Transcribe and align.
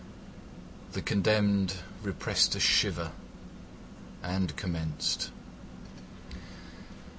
The 0.93 1.01
condemned 1.03 1.75
repressed 2.01 2.55
a 2.55 2.59
shiver 2.59 3.11
and 4.23 4.55
commenced. 4.55 5.29